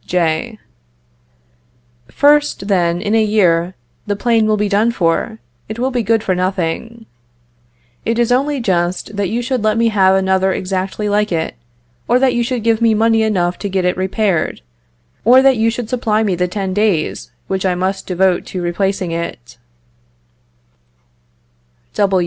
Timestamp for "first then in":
2.07-3.13